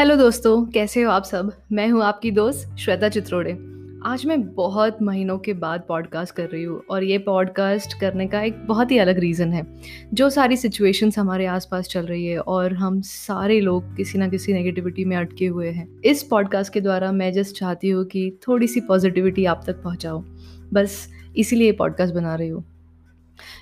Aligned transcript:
Hello 0.00 0.16
दोस्तों, 0.16 0.66
कैसे 0.66 1.02
हो 1.02 1.10
आप 1.10 1.24
सब? 1.24 1.52
मैं 1.72 1.88
हूँ 1.88 2.02
आपकी 2.02 2.30
दोस्त 2.30 2.76
श्वेता 2.78 3.08
चित्रोड़े। 3.08 3.52
आज 4.04 4.26
मैं 4.26 4.54
बहुत 4.54 4.98
महीनों 5.02 5.38
के 5.38 5.52
बाद 5.52 5.84
पॉडकास्ट 5.88 6.34
कर 6.34 6.48
रही 6.48 6.64
हूँ 6.64 6.82
और 6.90 7.04
ये 7.04 7.18
पॉडकास्ट 7.18 8.00
करने 8.00 8.26
का 8.26 8.42
एक 8.42 8.66
बहुत 8.66 8.90
ही 8.90 8.98
अलग 8.98 9.18
रीज़न 9.18 9.52
है। 9.52 9.66
जो 10.14 10.30
सारी 10.30 10.56
सिचुएशंस 10.56 11.18
हमारे 11.18 11.46
आसपास 11.46 11.88
चल 11.88 12.06
रही 12.06 12.26
है 12.26 12.38
और 12.38 12.74
हम 12.74 13.00
सारे 13.00 13.60
लोग 13.60 13.96
किसी 13.96 14.18
ना 14.18 14.28
किसी 14.28 14.52
नेगेटिविटी 14.52 15.04
में 15.04 15.16
अटके 15.16 15.46
हुए 15.46 15.70
हैं। 15.70 16.00
इस 16.00 16.22
पॉडकास्ट 16.22 16.72
के 16.72 16.80
द्वारा 16.80 17.12
मैं 17.12 17.32
जस्ट 17.32 17.56
चाहती 17.56 17.88
हूँ 17.88 18.04
कि 18.04 18.38
थोड़ी 18.48 18.66
सी 18.66 18.80
पॉजिटिविटी 18.80 19.44
आप 19.44 19.64
तक 19.66 19.82
पहुँचाओ 19.82 20.24
बस 20.72 21.08
इसीलिए 21.36 21.72
पॉडकास्ट 21.72 22.14
बना 22.14 22.34
रही 22.34 22.48
हूँ। 22.48 22.64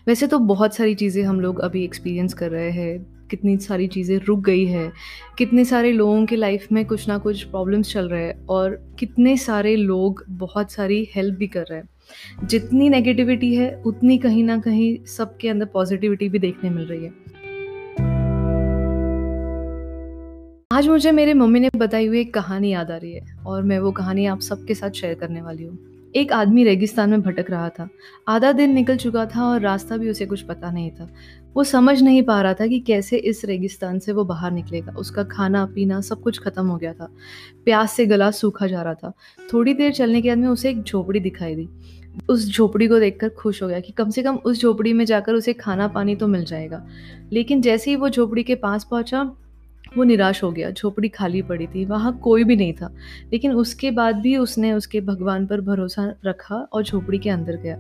वैसे 0.07 0.27
तो 0.27 0.39
बहुत 0.39 0.75
सारी 0.75 0.95
चीज़ें 0.95 1.25
हम 1.25 1.41
लोग 1.41 1.61
अभी 1.61 1.85
एक्सपीरियंस 1.85 2.35
कर 2.35 2.51
रहे 2.51 2.71
हैं। 2.71 3.14
कितनी 3.31 3.57
सारी 3.57 3.87
चीज़ें 3.87 4.19
रुक 4.19 4.41
गई 4.41 4.65
है, 4.65 4.91
कितने 5.39 5.65
सारे 5.65 5.93
लोगों 5.93 6.25
के 6.27 6.37
लाइफ 6.37 6.67
में 6.73 6.85
कुछ 6.87 7.09
ना 7.09 7.19
कुछ 7.19 7.43
प्रॉब्लम्स 7.43 7.93
चल 7.93 8.09
रहे 8.09 8.25
हैं 8.25 8.47
और 8.47 8.95
कितने 8.99 9.37
सारे 9.37 9.77
लोग 9.77 10.25
बहुत 10.29 10.73
सारी 10.73 11.09
हेल्प 11.15 11.39
भी 11.39 11.47
कर 11.47 11.65
रहे 11.71 11.79
हैं। 11.79 12.47
जितनी 12.47 12.89
नेगेटिविटी 12.89 13.55
है, 13.55 13.83
उतनी 13.83 14.19
कहीं 14.19 14.45
ना 14.45 14.59
कहीं 14.59 15.05
सबके 15.07 15.49
अंदर 15.49 15.67
पॉजिटिविटी 15.67 16.29
भी 16.29 16.39
देखने 16.39 16.71
मिल 16.71 16.85
रही 16.85 17.05
है। 17.05 17.13
आज 20.73 20.89
मुझे 20.89 21.11
मेरे 21.13 21.35
मम्मी 21.35 21.61
ने 21.61 21.69
बताई 21.77 22.07
हुई 22.07 22.21
एक 22.21 22.35
कहानी 22.35 22.73
याद 22.73 22.91
आ 22.91 22.97
रही 22.97 23.13
है 23.13 23.37
और 23.47 23.63
मैं 23.63 23.79
वो 23.79 23.93
कहानी 23.93 24.27
आप 24.27 24.41
सबके 24.41 24.75
साथ 24.75 24.91
शेयर 24.91 25.15
करने 25.15 25.43
वाली 25.43 25.65
हूँ। 25.65 25.79
एक 26.17 26.33
आदमी 26.33 26.65
रेगिस्तान 26.65 27.11
में 27.11 27.23
भटक 27.23 27.51
रहा 27.51 27.69
था। 27.69 27.89
आधा 28.29 28.51
दिन 28.53 28.73
निकल 28.73 28.97
चुका 28.97 29.25
था 29.27 29.45
और 29.45 29.61
रास्ता 29.61 29.97
भी 29.97 30.11
उसे 30.11 30.27
कुछ 30.27 30.43
पता 30.43 30.71
नहीं 30.71 30.91
था। 30.91 31.09
वो 31.57 31.65
समझ 31.65 32.03
नहीं 32.03 32.23
पा 32.23 32.43
रहा 32.43 32.55
था 32.55 32.67
कि 32.67 32.81
कैसे 32.81 33.17
इस 33.17 33.45
रेगिस्तान 33.45 33.99
से 33.99 34.13
वो 34.13 34.25
बाहर 34.25 34.51
निकलेगा। 34.51 34.93
उसका 34.93 35.25
खाना, 35.25 35.67
पीना 35.67 36.01
सब 36.01 36.21
कुछ 36.23 36.39
खत्म 36.39 36.67
हो 36.67 36.77
गया 36.77 36.93
था। 36.93 37.09
प्यास 37.65 37.93
से 37.93 38.07
गला 38.07 38.31
सूखा 38.31 38.67
जा 38.67 38.83
रहा 38.83 38.95
था। 38.95 39.13
थोड़ी 39.53 39.75
देर 39.75 39.93
चलने 39.93 40.23
के 40.23 40.29
बाद 40.29 40.39
में 40.39 40.49
उसे 40.49 40.71
एक 40.71 40.83
झोपड़ी 40.83 41.21
दिखाई 41.21 41.55
दी। 41.55 41.69
उस 42.29 42.53
झोपड़ी 42.53 42.89
को 42.89 42.99
देखकर 42.99 43.29
खुश 43.29 43.63
हो 43.63 43.69
गया 43.69 43.81
कि 43.81 43.93
कम 43.93 44.11
से 44.11 44.23
कम 44.23 44.37
उस 44.37 44.61
झोपड़ी 44.61 44.93
में 44.93 45.05
जाकर 45.05 45.35
उसे 45.35 45.53
खाना, 45.53 45.89
पानी 45.89 46.17
तो 46.17 46.29
मिल 46.29 46.45
जाएगा। 46.45 46.87
लेकिन 47.33 47.63
जैसे 47.63 47.91
ही 47.91 47.97
वो 47.97 48.09
झोपड़ी 48.09 48.43
के 48.43 48.55
पास 48.55 48.89
पहुँचा 48.91 49.37
वो 49.97 50.05
निराश 50.05 50.43
हो 50.43 50.51
गया, 50.53 50.71
झोपड़ी 50.71 51.09
खाली 51.09 51.43
पड़ी 51.43 51.67
थी, 51.67 51.85
वहाँ 51.85 52.19
कोई 52.19 52.45
भी 52.45 52.57
नहीं 52.57 52.73
था। 52.73 52.95
लेकिन 53.33 53.53
उसके 53.53 53.91
बाद 53.91 54.17
भी 54.17 54.37
उसने 54.37 54.73
उसके 54.73 55.01
भगवान 55.01 55.47
पर 55.47 55.61
भरोसा 55.61 56.15
रखा 56.27 56.57
और 56.57 56.83
झोपड़ी 56.83 57.19
के 57.19 57.31
अंदर 57.31 57.57
गया। 57.57 57.77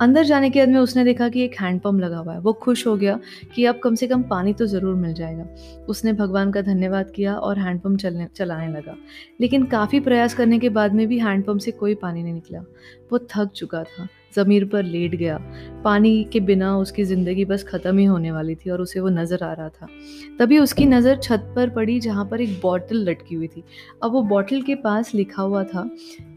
अंदर 0.00 0.24
जाने 0.24 0.50
के 0.50 0.58
बाद 0.58 0.68
में 0.68 0.80
उसने 0.80 1.04
देखा 1.04 1.28
कि 1.28 1.42
एक 1.42 1.54
हैंडपम्प 1.60 2.00
लगा 2.00 2.18
हुआ 2.18 2.32
है। 2.32 2.40
वो 2.40 2.52
खुश 2.52 2.86
हो 2.86 2.96
गया 2.96 3.20
कि 3.54 3.64
अब 3.64 3.80
कम 3.84 3.94
से 3.94 4.08
कम 4.08 4.22
पानी 4.22 4.52
तो 4.52 4.66
ज़रूर 4.66 4.94
मिल 4.94 5.14
जाएगा। 5.14 5.46
उसने 5.88 6.12
भगवान 6.12 6.52
का 6.52 6.62
धन्यवाद 6.62 7.10
किया 7.10 7.34
और 7.34 7.58
हैंडपम्प 7.58 7.98
चलने, 7.98 8.28
चलाने 8.36 8.72
लगा। 8.72 8.96
लेकिन 9.40 9.64
काफ़ी 9.64 10.00
प्रयास 10.00 10.34
करने 10.34 10.58
के 10.58 10.68
बाद 10.68 10.94
में 10.94 11.06
भी 11.06 11.18
हैंडपम्प 11.18 11.60
से 11.60 11.70
कोई 11.70 11.94
पानी 11.94 12.22
नहीं 12.22 12.34
निकला। 12.34 12.60
वो 13.12 13.18
थक 13.18 13.50
चुका 13.54 13.84
था। 13.84 14.08
ज़मीर 14.36 14.64
पर 14.64 14.84
लेट 14.84 15.14
गया। 15.14 15.38
पानी 15.84 16.12
के 16.24 16.40
बिना 16.40 16.76
उसकी 16.78 17.04
ज़िंदगी 17.04 17.44
बस 17.44 17.64
ख़त्म 17.64 17.96
ही 17.98 18.04
होने 18.04 18.32
वाली 18.32 18.54
थी 18.54 18.70
और 18.70 18.80
उसे 18.80 19.00
वो 19.00 19.08
नज़र 19.08 19.44
आ 19.44 19.52
रहा 19.52 19.68
था। 19.68 19.86
तभी 20.38 20.58
उसकी 20.58 20.86
नज़र 20.86 21.16
छत 21.16 21.52
पर 21.56 21.70
पड़ी 21.70 21.98
जहाँ 22.00 22.24
पर 22.24 22.40
एक 22.40 22.58
बॉटल 22.62 23.08
लटकी 23.08 23.34
हुई 23.34 23.48
थी। 23.48 23.64
अब 24.02 24.12
वो 24.12 24.22
बॉटल 24.24 24.62
के 24.62 24.74
पास 24.74 25.14
लिखा 25.14 25.42
हुआ 25.42 25.64
था 25.64 25.88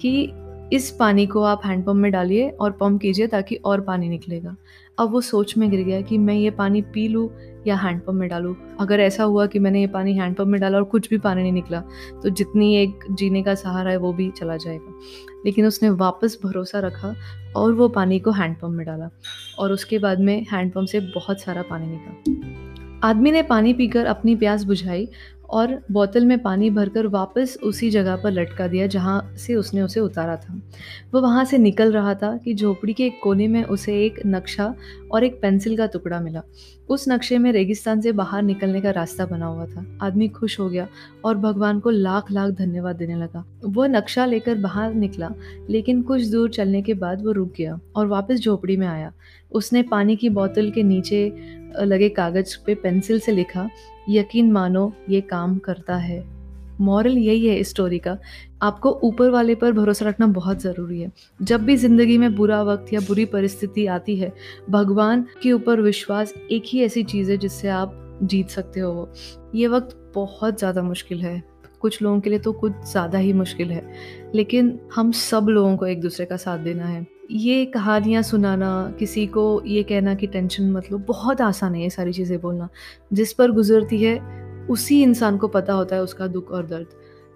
कि 0.02 0.30
इस 0.74 0.90
पानी 0.92 1.26
को 1.26 1.42
आप 1.44 1.62
हैंडपम्प 1.66 1.96
में 1.96 2.12
डालिए 2.12 2.50
और 2.50 2.72
पम्प 2.72 3.02
कीजिए 3.02 3.28
ताकि 3.28 3.56
और 3.56 3.82
पानी 3.82 4.10
निकलेगा। 4.10 4.56
अब 5.00 5.12
वो 5.12 5.22
सोच 5.22 5.56
में 5.58 5.70
गिर 5.70 5.82
गया 5.82 6.00
कि 6.02 6.18
मैं 6.18 6.34
ये 6.34 6.50
पानी 6.52 6.82
पी 6.94 7.08
लूँ 7.08 7.30
या 7.68 7.76
हैंडपम्प 7.76 8.20
में 8.20 8.28
डालूँ। 8.30 8.56
अगर 8.80 9.00
ऐसा 9.00 9.24
हुआ 9.24 9.46
कि 9.46 9.60
मैंने 9.60 9.82
ये 9.82 9.88
पानी 9.88 10.14
हैंडपम्प 10.14 10.48
में 10.48 10.60
डाला 10.62 10.78
और 10.78 10.84
कुछ 10.84 11.10
भी 11.10 11.18
पानी 11.18 11.42
नहीं 11.42 11.52
निकला 11.52 11.80
तो 12.24 12.30
जितनी 12.30 12.76
एक 12.76 13.06
जीने 13.12 13.44
का 13.44 13.56
सहारा 13.56 13.92
है 13.92 13.98
वो 13.98 14.14
भी 14.14 14.30
चला 14.32 14.58
जाएगा। 14.58 15.00
लेकिन 15.46 15.66
उसने 15.66 15.90
वापस 15.90 16.38
भरोसा 16.44 16.80
रखा 16.80 17.16
और 17.56 17.74
वो 17.74 17.88
पानी 17.90 18.20
को 18.20 18.32
हैंडपम्प 18.32 18.76
में 18.76 18.86
डाला 18.86 19.10
और 19.60 19.72
उसके 19.72 20.00
बाद 20.00 20.20
में 20.20 20.46
हैंडपम्प 20.52 20.88
से 20.88 21.00
बहुत 21.16 21.42
सारा 21.42 21.62
पानी 21.62 21.88
निकला। 21.88 23.08
आदमी 23.08 23.32
ने 23.32 23.42
पानी 23.44 23.74
पीकर 23.74 24.06
अपनी 24.06 24.36
प्यास 24.36 24.64
बुझाई 24.64 25.08
और 25.54 25.74
बोतल 25.92 26.26
में 26.26 26.38
पानी 26.40 26.70
भरकर 26.70 27.08
वापस 27.08 27.58
उसी 27.64 27.90
जगह 27.90 28.16
पर 28.16 28.32
लटका 28.32 28.68
दिया 28.68 28.88
जहाँ 28.88 29.36
से 29.38 29.56
उसने 29.56 29.82
उसे 29.82 30.00
उतारा 30.00 30.36
था। 30.36 30.54
वो 31.14 31.22
वहाँ 31.22 31.44
से 31.46 31.58
निकल 31.58 31.92
रहा 31.92 32.14
था 32.14 32.36
कि 32.38 32.54
झोपड़ी 32.54 32.94
के 32.94 33.06
एक 33.06 33.20
कोने 33.24 33.48
में 33.48 33.64
उसे 33.64 34.00
एक 34.06 34.20
नक्शा 34.26 34.74
और 35.12 35.24
एक 35.24 35.40
पेंसिल 35.42 35.78
का 35.78 35.86
टुकड़ा 35.86 36.20
मिला। 36.20 36.42
उस 36.90 37.08
नक्शे 37.10 37.38
में 37.38 37.52
रेगिस्तान 37.52 38.02
से 38.02 38.12
बाहर 38.12 38.42
निकलने 38.44 38.82
का 38.82 38.92
रास्ता 38.92 39.26
बना 39.26 39.46
हुआ 39.46 39.66
था। 39.66 39.86
आदमी 40.02 40.28
खुश 40.28 40.60
हो 40.60 40.70
गया 40.70 40.88
और 41.26 41.38
भगवान 41.38 41.80
को 41.80 41.90
लाख 41.90 42.32
लाख 42.32 42.52
धन्यवाद 42.52 42.96
देने 42.96 43.16
लगा। 43.16 43.46
वह 43.66 43.88
नक्शा 43.88 44.26
लेकर 44.26 44.56
बाहर 44.56 44.94
निकला, 44.94 45.32
लेकिन 45.70 46.02
कुछ 46.02 46.24
दूर 46.24 46.50
चलने 46.50 46.82
के 46.82 46.94
बाद 46.94 47.26
वो 47.26 47.32
रुक 47.32 47.54
गया 47.58 47.80
और 47.96 48.08
वापस 48.08 48.40
झोपड़ी 48.40 48.78
में 48.78 48.88
आया। 48.88 49.14
उसने 49.52 49.84
पानी 49.84 50.16
की 50.16 50.30
बोतल 50.30 50.72
के 50.72 50.84
नीचे 50.84 51.26
लगे 51.82 52.10
कागज़ 52.10 52.58
पे 52.66 52.76
पेंसिल 52.76 53.20
से 53.20 53.32
लिखा 53.32 53.70
यकीन 54.10 54.52
मानो, 54.52 54.94
ये 55.10 55.22
काम 55.22 55.58
करता 55.58 55.96
है। 55.96 56.24
मॉरल 56.82 57.18
यही 57.18 57.48
है 57.48 57.56
इस 57.56 57.70
स्टोरी 57.70 58.00
का। 58.00 58.18
आपको 58.62 58.92
ऊपर 59.04 59.30
वाले 59.30 59.56
पर 59.56 59.72
भरोसा 59.72 60.06
रखना 60.06 60.28
बहुत 60.28 60.62
ज़रूरी 60.62 61.02
है। 61.02 61.12
जब 61.42 61.64
भी 61.64 61.76
ज़िंदगी 61.78 62.18
में 62.18 62.36
बुरा 62.36 62.62
वक्त 62.64 62.94
या 62.94 63.00
बुरी 63.00 63.26
परिस्थिति 63.26 63.86
आती 63.86 64.16
है, 64.16 64.34
भगवान 64.70 65.26
के 65.44 65.52
ऊपर 65.52 65.82
विश्वास 65.82 66.34
एक 66.52 66.64
ही 66.68 66.82
ऐसी 66.84 67.04
चीज़ 67.04 67.32
है 67.32 67.38
जिससे 67.38 67.70
आप 67.70 68.20
जीत 68.24 68.50
सकते 68.50 68.80
हो 68.80 68.92
वो। 68.94 69.14
ये 69.56 69.68
वक्त 69.68 70.12
बहुत 70.16 70.58
ज़्यादा 70.58 70.82
मुश्किल 70.82 71.22
है। 71.22 71.53
कुछ 71.84 72.02
लोगों 72.02 72.20
के 72.20 72.30
लिए 72.30 72.40
तो 72.40 72.52
कुछ 72.54 72.74
ज़्यादा 72.92 73.18
ही 73.18 73.34
मुश्किल 73.34 73.72
है। 73.72 73.84
लेकिन 74.36 74.78
हम 74.96 75.12
सब 75.12 75.48
लोगों 75.50 75.76
को 75.78 75.86
एक 75.86 76.02
दूसरे 76.02 76.26
का 76.26 76.38
साथ 76.38 76.60
देना 76.60 76.86
है। 76.86 77.06
ये 77.32 77.66
कहानियाँ 77.68 78.22
सुनाना, 78.24 78.94
किसी 79.00 79.26
को 79.28 79.62
ये 79.66 79.84
कहना 79.84 80.16
कि 80.16 80.28
टेंशन 80.28 80.72
मतलब 80.72 81.06
बहुत 81.08 81.42
आसान 81.42 81.76
है 81.76 81.82
ये 81.82 81.90
सारी 81.90 82.14
चीज़ें 82.14 82.40
बोलना। 82.42 82.70
जिस 83.14 83.34
पर 83.34 83.52
गुजरती 83.52 84.04
है, 84.04 84.20
उसी 84.70 85.02
इंसान 85.04 85.38
को 85.38 85.48
पता 85.50 85.74
होता 85.74 85.96
है 85.96 86.02
उसका 86.04 86.28
दुख 86.30 86.52
और 86.52 86.66
दर्द। 86.68 86.88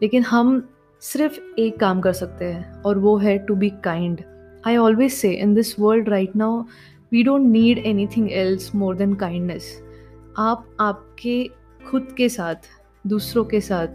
लेकिन 0.01 0.23
हम 0.23 0.67
सिर्फ़ 1.01 1.39
एक 1.59 1.79
काम 1.79 2.01
कर 2.01 2.13
सकते 2.13 2.45
हैं, 2.45 2.81
और 2.81 2.99
वो 2.99 3.17
है 3.17 3.37
to 3.37 3.55
be 3.55 3.69
kind 3.83 4.21
I 4.63 4.77
always 4.77 5.11
say 5.11 5.31
in 5.31 5.53
this 5.53 5.79
world 5.79 6.09
right 6.09 6.35
now 6.35 6.61
we 7.11 7.23
don't 7.23 7.45
need 7.47 7.77
anything 8.07 8.31
else 8.31 8.73
more 8.75 8.95
than 8.95 9.13
kindness 9.15 9.77
आप 10.37 10.65
आपके 10.79 11.43
खुद 11.81 12.07
के 12.17 12.29
साथ, 12.29 12.55
दूसरों 13.05 13.43
के 13.45 13.61
साथ 13.61 13.87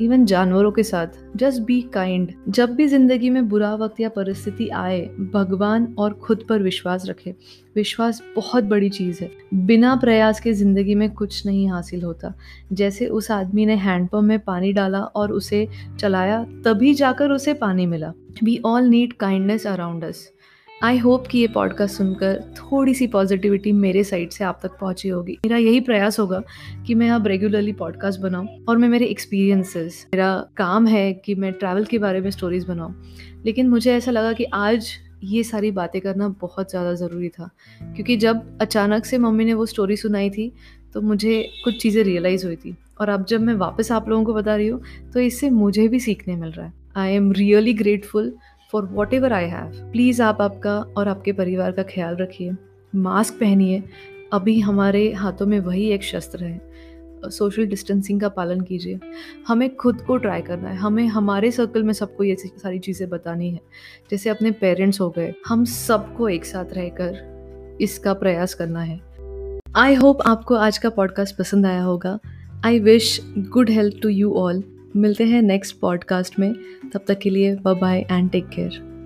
इवन 0.00 0.24
जानवरों 0.24 0.70
के 0.72 0.82
साथ 0.82 1.06
जस्ट 1.36 1.60
बी 1.62 1.80
काइंड 1.82 2.32
जब 2.48 2.74
भी 2.74 2.86
ज़िंदगी 2.86 3.30
में 3.30 3.48
बुरा 3.48 3.74
वक्त 3.74 4.00
या 4.00 4.08
परिस्थिति 4.08 4.68
आए, 4.68 5.00
भगवान 5.34 5.94
और 5.98 6.12
खुद 6.12 6.44
पर 6.48 6.62
विश्वास 6.62 7.06
रखे। 7.06 7.34
विश्वास 7.76 8.22
बहुत 8.36 8.64
बड़ी 8.64 8.90
चीज़ 8.90 9.22
है। 9.24 9.30
बिना 9.54 9.94
प्रयास 9.96 10.40
के 10.40 10.52
ज़िंदगी 10.52 10.94
में 10.94 11.10
कुछ 11.10 11.46
नहीं 11.46 11.68
हासिल 11.68 12.02
होता। 12.02 12.34
जैसे 12.72 13.06
उस 13.06 13.30
आदमी 13.30 13.66
ने 13.66 13.74
हैंडपम्प 13.74 14.24
में 14.24 14.38
पानी 14.38 14.72
डाला 14.72 15.00
और 15.00 15.32
उसे 15.32 15.68
चलाया, 16.00 16.44
तभी 16.64 16.94
जाकर 16.94 17.30
उसे 17.30 17.54
पानी 17.54 17.86
मिला। 17.86 18.12
We 18.44 18.60
all 18.66 18.82
need 18.82 19.12
kindness 19.12 19.66
around 19.66 20.04
us 20.04 20.28
I 20.82 20.98
hope 20.98 21.26
कि 21.26 21.38
ये 21.38 21.46
पॉडकास्ट 21.46 21.96
सुनकर 21.96 22.40
थोड़ी 22.56 22.92
सी 22.94 23.06
पॉजिटिविटी 23.06 23.72
मेरे 23.72 24.02
साइड 24.04 24.30
से 24.30 24.44
आप 24.44 24.58
तक 24.62 24.70
पहुँची 24.80 25.08
होगी। 25.08 25.32
मेरा 25.32 25.56
यही 25.56 25.80
प्रयास 25.80 26.18
होगा 26.18 26.42
कि 26.86 26.94
मैं 26.94 27.10
अब 27.10 27.26
रेगुलरली 27.26 27.72
पॉडकास्ट 27.72 28.20
बनाऊँ 28.20 28.48
और 28.68 28.78
मैं 28.78 28.88
मेरे 28.88 29.06
एक्सपीरियंसेस 29.06 30.06
मेरा 30.14 30.32
काम 30.56 30.86
है 30.86 31.12
कि 31.14 31.34
मैं 31.34 31.52
ट्रैवल 31.52 31.84
के 31.84 31.98
बारे 31.98 32.20
में 32.20 32.30
स्टोरीज 32.30 32.64
बनाऊँ। 32.64 32.94
लेकिन 33.46 33.68
मुझे 33.68 33.92
ऐसा 33.94 34.10
लगा 34.10 34.32
कि 34.32 34.44
आज 34.44 34.88
ये 35.24 35.42
सारी 35.44 35.70
बातें 35.70 36.00
करना 36.00 36.28
बहुत 36.40 36.70
ज़्यादा 36.70 36.94
ज़रूरी 36.94 37.28
था। 37.28 37.50
क्योंकि 37.84 38.16
जब 38.16 38.58
अचानक 38.60 39.04
से 39.04 39.18
मम्मी 39.18 39.44
ने 39.44 39.54
वो 39.54 39.66
स्टोरी 39.66 39.96
सुनाई 39.96 40.30
थी 40.30 40.52
तो 40.94 41.00
मुझे 41.00 41.42
कुछ 41.64 41.82
चीज़ें 41.82 42.02
रियलाइज़ 42.04 42.46
हुई 42.46 42.56
थी। 42.56 42.76
और 43.00 43.08
अब 43.08 43.24
जब 43.26 43.40
मैं 43.40 43.54
वापस 43.56 43.92
आप 43.92 44.08
लोगों 44.08 44.24
को 44.24 44.34
बता 44.34 44.56
रही 44.56 44.68
हूँ 44.68 44.82
तो 45.14 45.20
इससे 45.20 45.50
मुझे 45.50 45.88
भी 45.88 46.00
सीखने 46.00 46.36
मिल 46.36 46.50
रहा 46.50 46.66
है। 46.66 46.72
I 46.96 47.12
am 47.12 47.32
really 47.32 47.72
grateful 47.72 48.34
for 48.72 48.84
whatever 49.14 49.32
I 49.32 49.44
have 49.44 49.90
please 49.92 50.22
आप 50.22 50.40
आपका 50.40 50.78
और 50.96 51.08
आपके 51.08 51.32
परिवार 51.32 51.72
का 51.72 51.82
ख्याल 51.82 52.16
रखिए। 52.16 52.52
मास्क 52.94 53.34
पहनिए। 53.34 53.82
अभी 54.32 54.60
हमारे 54.60 55.12
हाथों 55.12 55.46
में 55.46 55.60
वही 55.60 55.86
एक 55.86 56.02
शस्त्र 56.02 56.44
है। 56.44 56.60
सोशल 57.26 57.66
डिस्टेंसिंग 57.66 58.20
का 58.20 58.28
पालन 58.28 58.60
कीजिए। 58.60 59.00
हमें 59.48 59.76
खुद 59.76 60.00
को 60.00 60.16
ट्राई 60.16 60.40
करना 60.40 60.68
है। 60.68 60.76
हमें 60.76 61.06
हमारे 61.06 61.50
सर्कल 61.50 61.82
में 61.82 61.92
सबको 61.92 62.24
ये 62.24 62.36
सारी 62.38 62.78
चीज़ें 62.78 63.08
बतानी 63.08 63.50
है। 63.50 63.60
जैसे 64.10 64.30
अपने 64.30 64.50
पेरेंट्स 64.50 65.00
हो 65.00 65.10
गए। 65.10 65.34
हम 65.46 65.64
सबको 65.64 66.28
एक 66.28 66.44
साथ 66.44 66.72
रहकर 66.72 67.78
इसका 67.80 68.14
प्रयास 68.14 68.54
करना 68.54 68.80
है। 68.80 69.00
आई 69.76 69.94
होप 69.94 70.22
आपको 70.26 70.54
आज 70.54 70.78
का 70.78 70.90
पॉडकास्ट 70.90 71.38
पसंद 71.38 71.66
आया 71.66 71.82
होगा। 71.82 72.18
I 72.64 72.78
wish 72.78 73.20
good 73.38 73.70
health 73.70 74.02
to 74.02 74.08
you 74.08 74.32
all 74.32 74.62
मिलते 74.96 75.24
हैं 75.24 75.42
नेक्स्ट 75.42 75.78
पॉडकास्ट 75.80 76.38
में। 76.38 76.54
तब 76.94 77.04
तक 77.08 77.18
के 77.18 77.30
लिए 77.30 77.54
bye 77.54 77.74
bye 77.74 78.06
and 78.10 78.30
take 78.30 78.48
care 78.48 78.91